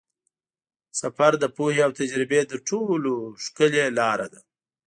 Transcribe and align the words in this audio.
سفر 0.99 1.31
د 1.39 1.45
پوهې 1.55 1.81
او 1.85 1.91
تجربې 1.99 2.41
تر 2.51 2.59
ټولو 2.69 3.13
ښکلې 3.43 3.85
لاره 3.99 4.27
ده. 4.33 4.41